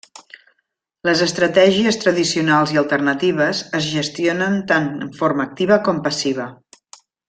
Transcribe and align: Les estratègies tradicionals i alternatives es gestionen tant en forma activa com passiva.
Les 1.09 1.21
estratègies 1.25 1.99
tradicionals 2.05 2.75
i 2.77 2.81
alternatives 2.83 3.63
es 3.83 3.93
gestionen 3.93 4.59
tant 4.75 4.91
en 4.97 5.17
forma 5.23 5.51
activa 5.51 5.83
com 5.91 6.05
passiva. 6.13 6.53